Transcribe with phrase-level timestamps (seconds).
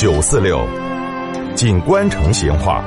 [0.00, 0.66] 九四六，
[1.54, 2.82] 锦官城闲话。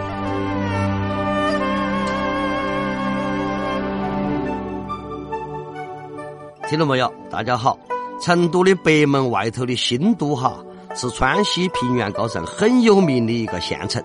[6.68, 7.78] 听众朋友，大家好！
[8.20, 10.58] 成都的北门外头的新都哈，
[10.96, 14.04] 是川西平原高上很有名的一个县城。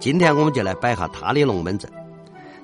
[0.00, 1.88] 今天我们就来摆下它的龙门阵。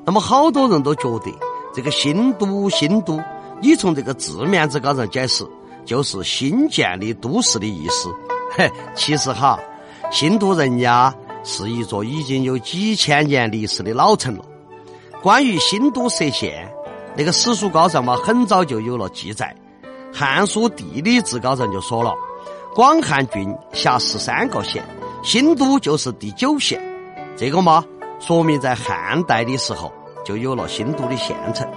[0.04, 1.32] 那么好多人都觉得
[1.72, 3.22] 这个新都新都，
[3.60, 5.46] 你从这个字面子高上解释，
[5.84, 8.12] 就是新建的都市的意思。
[8.56, 9.56] 嘿，其实哈，
[10.14, 14.44] 新都人家是一座已经有几千年历史的老城了。
[15.20, 16.72] 关于新都设县。
[17.16, 19.52] 那个史书高上嘛，很早就有了记载，
[20.16, 22.14] 《汉书地理志》高上就说了：
[22.76, 24.84] 广汉郡辖十三个县，
[25.24, 26.80] 新都就是第九县。
[27.36, 27.84] 这个嘛，
[28.20, 29.92] 说明在汉代的时候
[30.24, 31.68] 就有了新都的县城。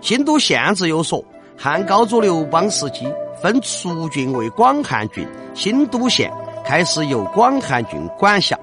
[0.00, 1.24] 新都县志又说，
[1.58, 6.32] 汉高祖刘邦时期分蜀郡为广汉郡，新都县
[6.70, 8.56] 开始由广汉郡管辖。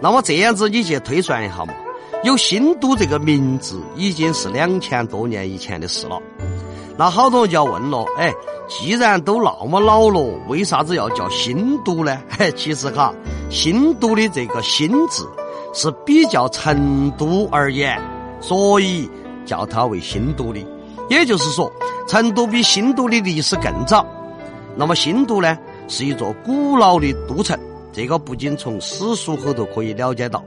[0.00, 1.72] 那么这样子你去推算一下嘛？
[2.24, 6.20] 有新都这个名字已经是两千多年以前的事了，
[6.96, 8.32] 那好多人就要问了，哎，
[8.66, 12.20] 既然都那么老了，为啥子要叫新都呢？
[12.36, 13.14] 嘿，其实哈，
[13.48, 15.30] 新都的这个“新”字
[15.72, 17.96] 是比较成都而言，
[18.40, 19.08] 所以
[19.46, 20.58] 叫它为新都的。
[21.08, 21.70] 也就是说，
[22.08, 24.04] 成都比新都的历史更早。
[24.74, 25.56] 那么新都呢，
[25.92, 27.54] 是一座古老的都城，
[27.92, 30.42] 这个不仅从史书后头可以了解到。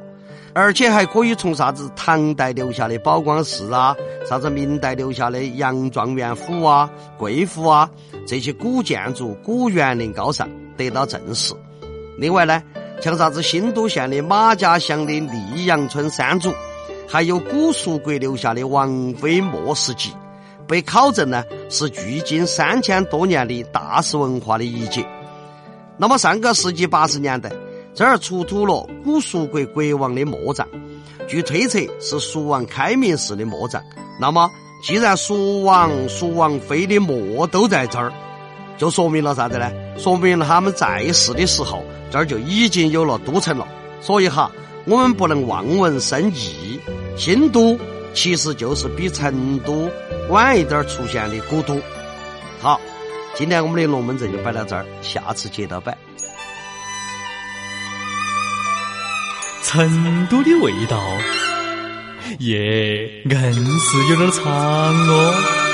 [0.53, 3.95] 而且还可以从啥子唐代留下的宝光寺啊，
[4.27, 7.87] 啥子明代留下的杨状元府啊、贵府啊
[8.25, 11.53] 这些古建筑、古园林高尚得到证实。
[12.17, 12.63] 另外呢，
[12.99, 16.51] 像啥子新都县的马家乡的溧阳村三组，
[17.07, 20.11] 还有古蜀国留下的王妃莫氏记，
[20.65, 25.05] 被考证呢是距今三千多年的大石文化的遗迹。
[25.97, 27.51] 那么上个世纪八十年代。
[27.93, 30.67] 这儿出土了古蜀国国王的墓葬，
[31.29, 33.81] 据推测是蜀王开明时的墓葬。
[34.19, 34.51] 那么，
[34.83, 38.11] 既然蜀王、蜀王妃的墓都在这儿，
[38.77, 39.71] 就说明了啥子呢？
[39.97, 41.81] 说明了他们在世的时候，
[42.11, 43.65] 这儿就已经有了都城了。
[44.01, 44.51] 所以哈，
[44.85, 46.77] 我们不能望文生义，
[47.15, 47.79] 新都
[48.13, 49.89] 其实就是比成都
[50.29, 51.79] 晚一点出现的古都。
[53.37, 55.95] 今天我们的龙门阵就摆到这儿，下次接着摆。
[59.61, 60.97] 成都的味道，
[62.39, 65.64] 耶，硬是有点长哦。